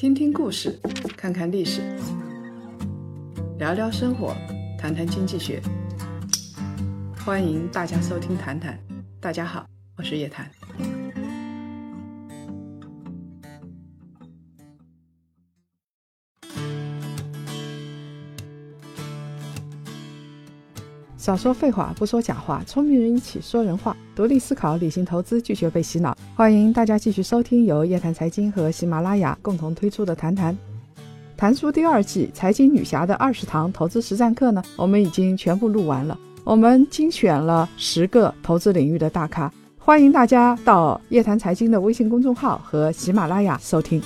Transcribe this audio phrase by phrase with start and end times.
[0.00, 0.80] 听听故事，
[1.14, 1.82] 看看历史，
[3.58, 4.34] 聊聊生活，
[4.78, 5.60] 谈谈经济学。
[7.22, 8.78] 欢迎大家收听《谈谈》，
[9.20, 9.66] 大家好，
[9.98, 10.50] 我是叶檀。
[21.30, 26.16] 少说废话，不说假话，聪明人一起说人话，独立思考，理性投资，拒绝被洗脑。
[26.34, 30.52] 欢迎大家继续收听由叶檀财经和喜马拉雅共同推出的《谈谈》
[31.36, 36.18] 谈书第二季财经女侠的二十堂投资实战课呢，我们已经全部录完了。
[36.42, 44.02] 我们精选了十个投资领域的大咖，欢迎大家到叶檀财经的微信公众号和喜马拉雅收听。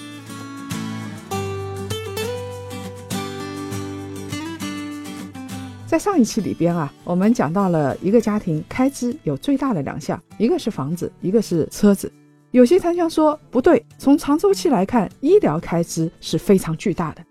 [5.95, 12.13] 在上一期里边啊，我们讲到了一个家庭开支有最大的两项，一个是房子，一个是车子。
[12.51, 17.23] 有些檀香说不对，从长周期来看，医疗开支是非常巨大的。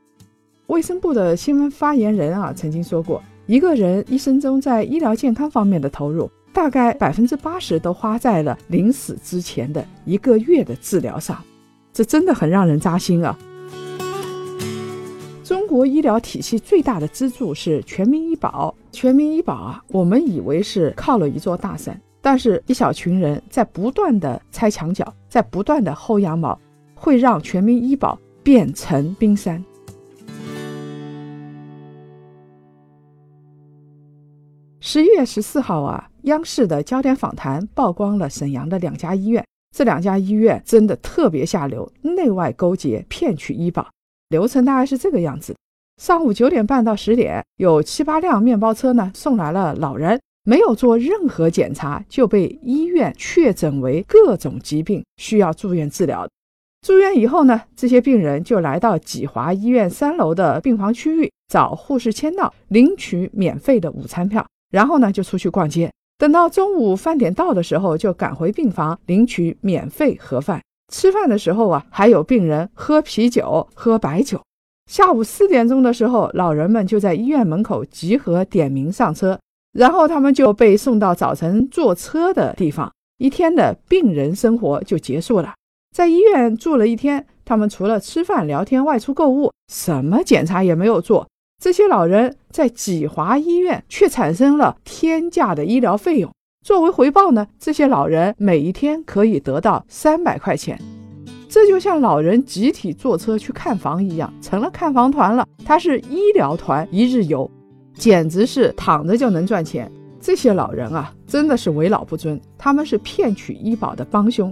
[0.67, 11.38] 卫生部的新闻发言人啊曾经说过，一个人一生中在医疗健康方面的投入，大概百分之八十都花在了临死之前的一个月的治疗上，
[11.92, 13.38] 这真的很让人扎心啊。
[15.73, 18.75] 国医疗体系最大的支柱是全民医保。
[18.91, 26.55] 全民医保啊，我们以为是靠了一座大山，但是一小群人在不断的拆墙角，在不断的薅羊毛，
[26.93, 29.65] 会让全民医保变成冰山。
[34.80, 39.43] 十一月十四号啊，央视的焦点访谈曝光了沈阳的两家医院，
[39.75, 43.87] 这两家医院真的特别下流，内外勾结，骗取医保。
[44.30, 45.55] 流程大概是这个样子：
[45.97, 56.27] 上午九点半到十点，有七八辆面包车呢送来了老人，没有做任何检查就被医院确诊为各种疾病，需要住院治疗。
[56.86, 65.89] 住院以后呢，这些病人就来到济华医院三楼的病房区域，找护士签到，领取免费的午餐票，然后呢就出去逛街。
[66.17, 70.61] 等到中午饭点到的时候，就赶回病房领取免费盒饭。
[70.92, 74.42] 吃饭的时候啊，还有病人喝啤酒、喝白酒。
[74.89, 79.39] 下午四点钟的时候，老人们就在医院门口集合，点名上车，
[79.71, 82.92] 然后他们就被送到早晨坐车的地方。
[83.17, 85.54] 一天的病人生活就结束了。
[85.95, 91.27] 在医院住了一天，他们除了吃饭、聊天、外出购物，什么检查也没有做。
[91.61, 96.30] 这些老人在济华医院却产生了天价的医疗费用。
[96.66, 100.80] 作为回报呢，这些老人每一天可以得到三百块钱，
[101.53, 105.47] 这就像老人集体坐车去看房一样，成了看房团了。
[105.64, 107.47] 他是医疗团一日游，
[107.93, 109.92] 简直是躺着就能赚钱。
[110.19, 114.52] 这些老人啊，真的是为老不尊，他们是骗取医保的帮凶。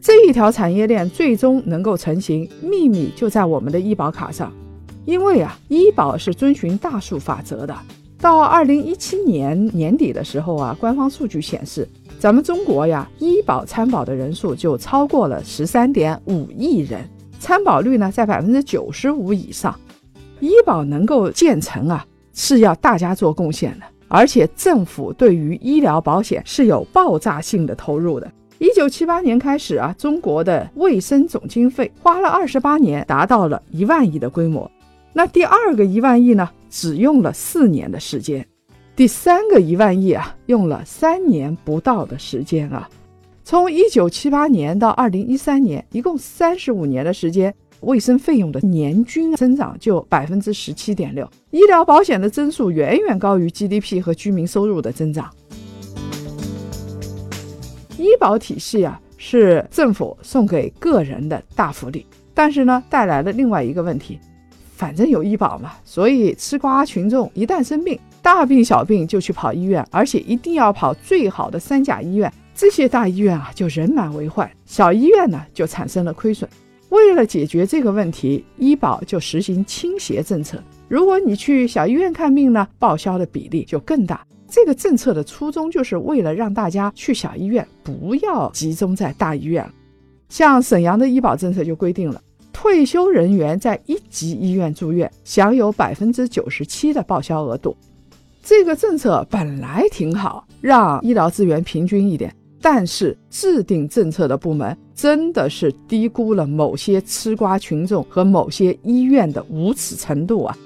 [0.00, 4.52] 这一条产业链最终能够成型，秘密就在我们的医保卡上，
[5.04, 7.76] 因为啊，医保是遵循大数法则的。
[8.18, 11.88] 到二零一七年年底的时候啊，官方数据显示，
[12.22, 17.04] 咱们中国呀，医保参保的人数就超过了十三点五亿人，
[17.40, 19.74] 参保率呢在百分之九十五以上。
[20.38, 28.30] 医保能够建成啊，是要大家做贡献的，而且政府对于医疗保险是有爆炸性的投入的。
[28.60, 34.70] 一九七八年开始啊，中国的卫生总经费花了二十八年，达到了一万亿的规模。
[35.12, 36.48] 那第二个一万亿呢？
[36.70, 38.46] 只用了四年的时间，
[38.94, 42.88] 第三个一万亿啊，用了三年不到的时间啊。
[43.42, 55.30] 从一九七八年到二零一三年，一共三十五年的时间，卫生费用的年均增长就百分之十七点六，医疗保险的增速远远高于 GDP 和居民收入的增长。
[57.96, 64.18] 医保体系啊，是政府送给个人的大福利，但是呢，带来了另外一个问题。
[64.82, 72.32] 反正有医保嘛，所以吃瓜群众一旦生病，大病小病就去跑医院，而且一定要跑最好的三甲医院。
[72.52, 76.50] 这些大医院啊就人满为患，小医院呢就产生了亏损。
[76.88, 80.60] 为了解决这个问题，医保就实行倾斜政策。
[80.88, 84.26] 如果你去小医院看病呢，报销的比例就更大。
[84.48, 89.64] 这个政策的初衷就是为了让大家去小医院，不要集中在大医院。
[90.28, 92.20] 像沈阳的医保政策就规定了。
[92.62, 97.76] 退休人员在一级医院住院，享有百分之九十七的报销额度。
[98.40, 102.32] 这个政策本来挺好，让医疗资源平均一点。
[102.60, 110.56] 但是制定政策的部门真的是低估了某些吃瓜群众和某些医院的无耻程度啊！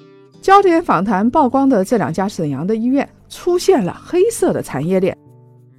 [0.42, 5.16] 焦点访谈曝光的这两家沈阳的医院出现了黑色的产业链，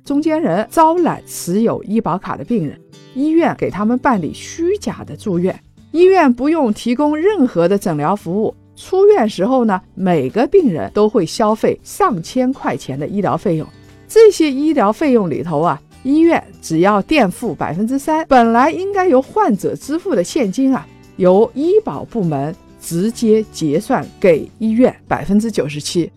[0.03, 2.81] 中间人招揽持有医保卡的病人，
[3.13, 5.55] 医院给他们办理虚假的住院。
[5.97, 13.67] 医院不用提供任何的诊疗服务，出院时候呢，每个病人都会消费上千块钱的医疗费用。
[14.07, 20.85] 这些医疗费用里头啊，医院只要垫付百分之三，本来应该由患者支付的现金啊，
[21.15, 26.11] 由医保部门直接结算给医院百分之九十七。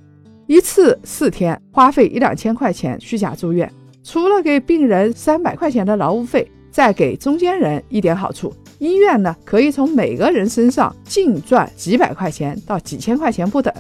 [0.47, 3.73] 一次四天花费一两千块钱虚假住院，
[4.05, 8.53] 除了给病人三百块钱的劳务费，再给中间人一点好处。
[8.81, 13.73] 医院呢，可以从每个人身上净赚几百块钱到几千块钱不等，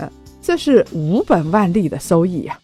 [0.42, 2.60] 这是无本万利的收益呀。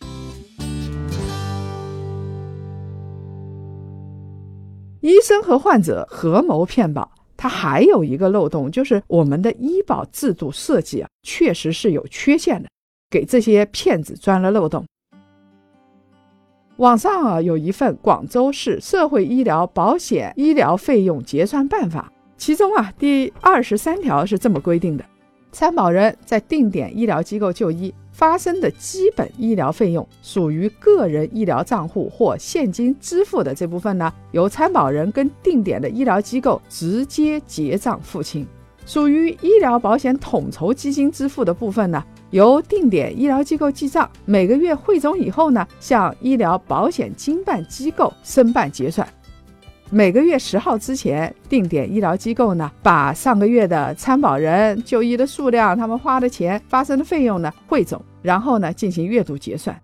[5.01, 12.69] 医生和患者合谋骗保，它还有一个漏洞，就是我们的医保制度设计啊，确实是有缺陷的，
[13.09, 14.85] 给这些骗子钻了漏洞。
[16.77, 22.13] 网上啊，有一份广州市社会医疗保险医疗费用结算办法。
[22.37, 25.05] 其中啊，第二十三条是这么规定的：
[25.53, 38.45] 参保人在定点医疗机构就医发生的基本医疗费用，属于个人医疗账户或现金支付的这部分呢，由参保人跟定点的医疗机构直接结账付清；
[38.87, 49.07] 属于医疗保险统筹基金支付的部分呢，由定点医疗机构记账，每个月汇总以后呢，向医疗保险经办机构申办结算。
[49.89, 59.81] 每个月十号之前，定点医疗机构呢，把上个月的参保人就医的数量、他们花的钱、发生的费用呢汇总，然后呢进行月度结算。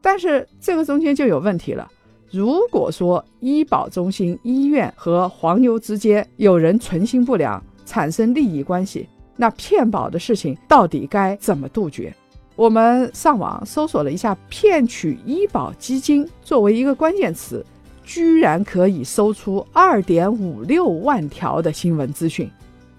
[0.00, 1.86] 但是这个中间就有问题了。
[2.30, 9.06] 如果说医保中心、医院和黄牛之间有人存心不良，产生利益关系，
[9.36, 12.14] 那骗保的事情到底该怎么杜绝？
[12.56, 17.64] 我们上网搜索了一下“骗取医保基金”作为一个关键词。
[18.04, 22.48] 居然可以搜出二点五六万条的新闻资讯。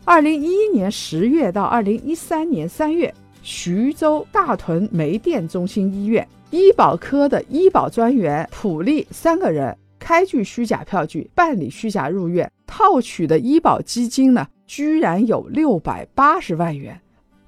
[0.04, 17.00] 二零一一年十月到二零一三年三月，徐州大屯煤电中心医院医保科的医保专员普利三个人开具虚假票据，办理虚假入院，套取的医保基金呢，居然有六百八十万元。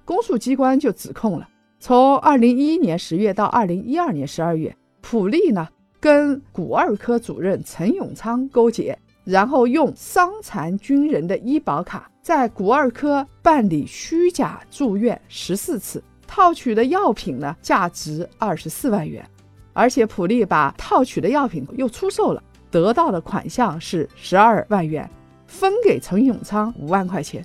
[0.03, 1.47] 公诉机关就指控了，
[1.79, 5.67] 从二零一一年十月到二零一二年十二月，普利呢。
[5.99, 19.27] 跟骨二科主任陈永昌勾结，然后用伤残军人的医保卡在骨二科办理虚假住院十四次，套取的药品呢价值二十四万元，
[19.73, 25.09] 而且普利把套取的药品又出售了，得到的款项是十二万元，
[25.47, 27.43] 分给陈永昌五万块钱。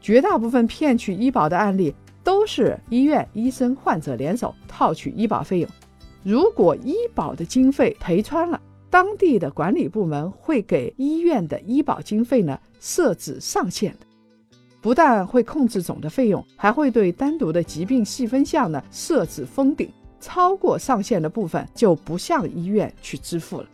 [0.00, 1.94] 绝大部分骗取医保的案例
[2.24, 5.68] 都是医院、医生、患者联手套取医保费用。
[6.22, 14.06] 如果医保的经费赔穿了，当地的管理部门会给医院的医保经费呢设置上限的，
[14.80, 19.90] 不但会控制总的费用，还会对单独的疾病细分项呢设置封顶，
[20.20, 23.68] 超过上限的部分就不向医院去支付了。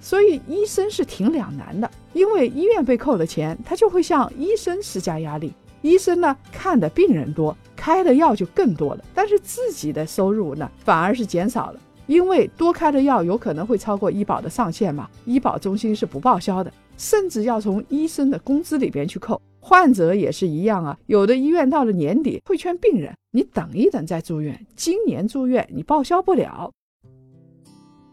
[0.00, 5.52] 所以医生是挺两难的，因为医院被扣了钱，他就会向医生施加压力。
[5.82, 19.40] 医生呢看的病人多，开的药就更多了，但是自己的收入呢反而是减少了，因为多开的药有可能会超过医保的上限嘛，医保中心是不报销的，甚至要从医生的工资里边去扣。
[19.60, 26.70] 患者也是一样啊，有的医院到了年底会劝病人，你等一等再住院，今年住院你报销不了。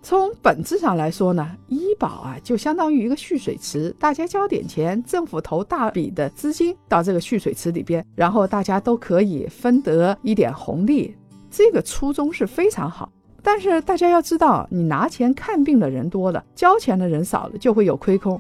[0.06, 11.18] 从本质上来说呢，医保啊就相当于一个蓄水池，大家交点钱，政府投大笔的资金到这个蓄水池里边，然后大家都可以分得一点红利。
[11.50, 18.40] 这个初衷是非常好，但是大家要知道，你拿钱看病的人多了，交钱的人少了，就会有亏空。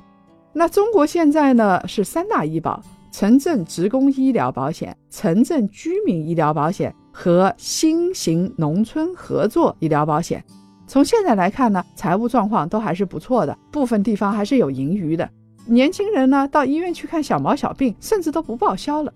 [0.54, 2.80] 那中国现在呢是三大医保：
[3.12, 10.46] 城镇职工医疗保险、城镇居民医疗保险和新型农村合作医疗保险。
[10.88, 15.27] 从现在来看呢，财务状况都还是不错的，部分地方还是有盈余的。
[15.65, 19.12] 年轻人呢，到医院去看小毛小病，甚至都不报销了。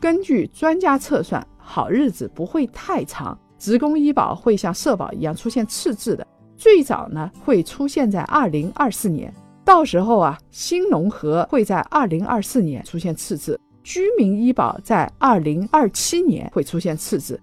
[0.00, 6.26] 根据专家测算，好日子不会太长，职工医保会像社保一样出现赤字的。
[6.56, 17.40] 最早呢，会出现在二零二四年，到时候啊，新农合会在二零二四年出现赤字，居民医保在二零二七年会出现赤字。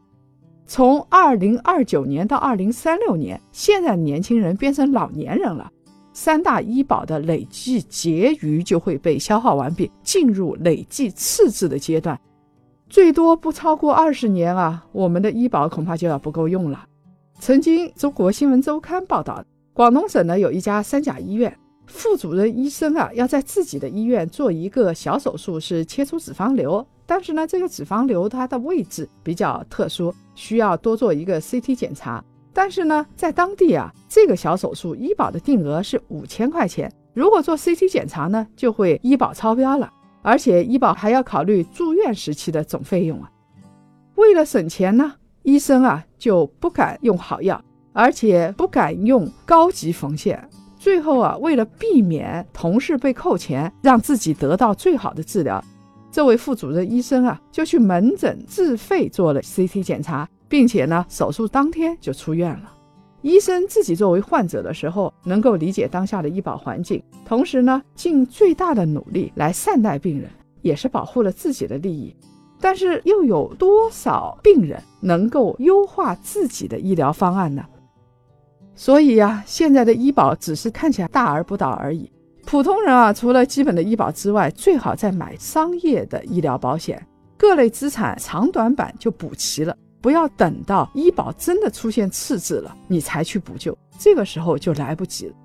[0.70, 5.72] 从二零二九年到二零三六年，现在年轻人变成老年人了，
[6.12, 12.20] 三大医保的累计结余就会被消耗完毕，进入累计赤字的阶段，
[12.90, 16.86] 最多不超过二十年啊，我们的医保恐怕就要不够用了。
[17.40, 26.86] 曾经《中国新闻周刊》报道，广东省呢有一家三甲医院，副主任医生啊，要在自己的医院做一个小手术，是切除脂肪瘤。
[27.06, 32.24] 但是呢，这个脂肪瘤它的位置比较特殊，需要多做一个 CT 检查。
[32.54, 39.92] 但是呢，在当地啊，这个小手术医保的定额是五千块钱，如果做 CT 检查呢，就会医保超标了，
[40.22, 43.30] 而且医保还要考虑住院时期的总费用啊。
[44.16, 45.14] 为了省钱呢，
[45.44, 47.64] 医生啊就不敢用好药，
[47.94, 50.50] 而且不敢用高级缝线。
[50.80, 55.64] 最后啊，为了避免同事被扣钱，让自己得到最好的治疗。
[56.18, 62.74] 这位副主任医生啊，就去门诊自费做了 CT 检查，并且呢，手术当天就出院了。
[63.22, 70.28] 医生自己作为患者的时候，能够理解当下的医保环境，同时呢，尽最大的努力来善待病人，
[70.64, 72.16] 也是保护了自己的利益。
[72.60, 77.64] 但是，又有多少病人能够优化自己的医疗方案呢？
[78.74, 82.10] 所以呀，现在的医保只是看起来大而不倒而已。
[82.48, 87.06] 普通人啊，除了基本的医保之外，最好再买商业的医疗保险，
[87.38, 89.78] 各类资产长短板就补齐了。
[90.00, 95.36] 不要等到医保真的出现赤字了，你才去补救，这个时候就来不及了。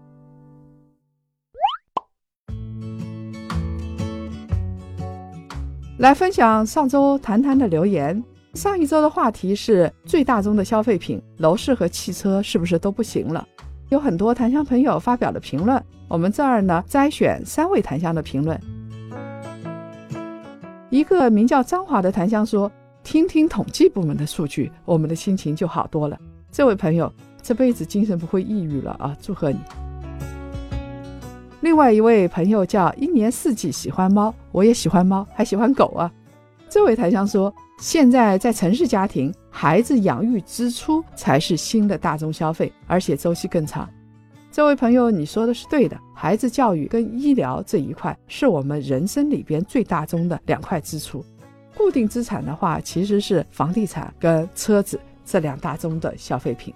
[5.99, 8.23] 来分享上周谈谈的留言。
[8.55, 13.45] 上一周的话题是最大宗的消费品，楼市和汽车是不是都不行了？
[13.89, 18.61] 有很多檀香朋友发表了评论，我们这儿呢摘选三位檀香的评论。
[20.91, 22.71] 一个名叫张华的檀香说
[23.03, 26.19] ：“听听统计部门的数据，我们的心情就好多了。”
[26.53, 29.17] 这位朋友这辈子精神不会抑郁了啊！
[29.23, 29.59] 祝贺你。
[31.63, 36.13] 另外一位朋友叫一年四季喜欢猫，我也喜欢猫，还喜欢狗啊。
[36.69, 37.51] 这位檀香说。
[37.79, 43.89] 现在在城市家庭，孩子养育支出才是新的大宗消费，而且周期更长。
[44.53, 51.25] 这位朋友，你说的是对的，孩子教育跟医疗这一块是我们人生里边最大宗的两块支出。
[51.75, 56.75] 固定资产的话，其实是房地产跟车子这两大宗的消费品。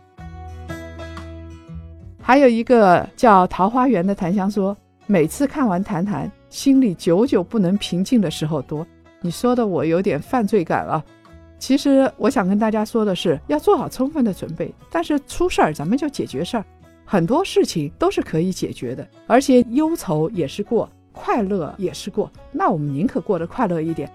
[2.19, 4.75] 还有一个叫桃花源的檀香说，
[5.07, 8.87] 每次看完谈谈，心里久久不能平静的时候多。
[9.21, 11.05] 你说的我有点犯罪感了。
[11.59, 14.75] 其实我想跟大家说的是，要做好充分的准备。
[14.91, 16.65] 但是出事儿咱们就解决事儿，
[17.09, 22.29] 很多事情都是可以解决的，而且忧愁也是过，快乐也是过。
[22.51, 24.11] 那我们宁可过得快乐一点。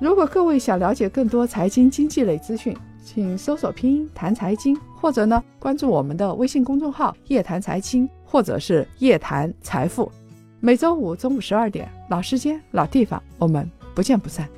[0.00, 10.10] 如果各位想了解更多财经经济类资讯，请搜索拼音谈财经，或者呢关注我们的微信公众号“夜谈财经”或者是“夜谈财富”。
[10.58, 14.48] 每周五中午十二点，老时间、老地方，我们不见不散。